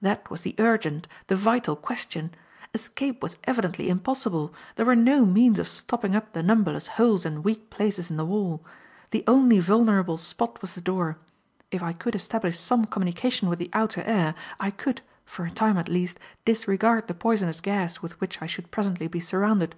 That 0.00 0.30
was 0.30 0.42
the 0.42 0.54
urgent, 0.60 1.08
the 1.26 1.34
vital 1.34 1.74
question. 1.74 2.32
Escape 2.72 3.20
was 3.20 3.36
evidently 3.42 3.88
impossible. 3.88 4.54
There 4.76 4.86
were 4.86 4.94
no 4.94 5.26
means 5.26 5.58
of 5.58 5.66
stopping 5.66 6.14
up 6.14 6.32
the 6.34 6.40
numberless 6.44 6.86
holes 6.86 7.24
and 7.26 7.42
weak 7.42 7.68
places 7.68 8.08
in 8.08 8.16
the 8.16 8.24
wall. 8.24 8.64
The 9.10 9.24
only 9.26 9.58
vulnerable 9.58 10.18
spot 10.18 10.62
was 10.62 10.76
the 10.76 10.80
door. 10.80 11.18
If 11.72 11.82
I 11.82 11.94
could 11.94 12.14
establish 12.14 12.60
some 12.60 12.84
communication 12.86 13.48
with 13.48 13.58
the 13.58 13.70
outer 13.72 14.02
air, 14.02 14.36
I 14.60 14.70
could, 14.70 15.00
for 15.24 15.44
a 15.46 15.50
time 15.50 15.76
at 15.76 15.88
least, 15.88 16.20
disregard 16.44 17.08
the 17.08 17.14
poisonous 17.14 17.60
gas 17.60 18.00
with 18.00 18.20
which 18.20 18.40
I 18.40 18.46
should 18.46 18.70
presently 18.70 19.08
be 19.08 19.18
surrounded. 19.18 19.74